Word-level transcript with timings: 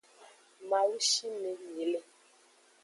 Mawu 0.69 0.95
shime 1.09 1.51
mi 1.73 1.83
le. 1.91 1.99